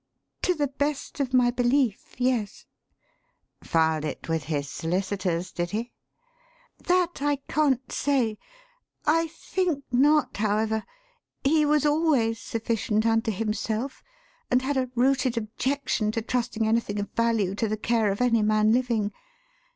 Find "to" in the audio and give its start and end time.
0.41-0.55, 16.13-16.23, 17.53-17.67